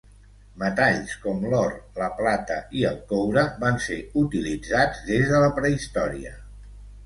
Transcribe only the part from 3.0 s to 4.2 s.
coure, van ser